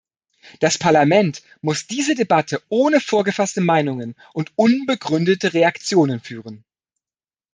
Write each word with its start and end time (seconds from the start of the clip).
Das 0.59 0.79
Parlament 0.79 1.43
muss 1.61 1.85
diese 1.85 2.15
Debatte 2.15 2.63
ohne 2.69 2.99
vorgefasste 2.99 3.61
Meinungen 3.61 4.15
und 4.33 4.51
unbegründete 4.55 5.53
Reaktionen 5.53 6.21
führen. 6.21 6.65